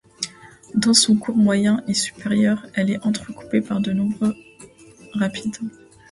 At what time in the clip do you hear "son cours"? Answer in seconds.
0.95-1.35